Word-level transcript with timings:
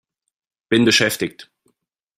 Bin 0.67 0.83
beschäftigt! 0.83 1.51